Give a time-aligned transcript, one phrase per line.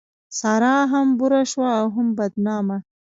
[0.39, 2.77] سارا هم بوره شوه او هم بدنامه.